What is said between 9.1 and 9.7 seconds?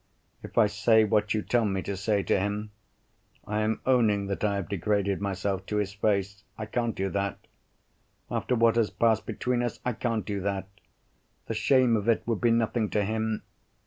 between